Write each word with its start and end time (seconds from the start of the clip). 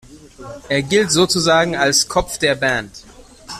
Er 0.67 0.81
gilt 0.81 1.11
sozusagen 1.11 1.75
als 1.75 2.07
„Kopf 2.07 2.39
der 2.39 2.55
Band“. 2.55 2.89